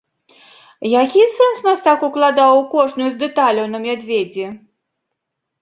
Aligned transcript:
Які 0.99 1.23
сэнс 1.35 1.57
мастак 1.67 2.07
укладаў 2.09 2.51
у 2.63 2.65
кожную 2.73 3.09
з 3.11 3.15
дэталяў 3.25 3.65
на 3.75 3.79
мядзведзі? 3.85 4.45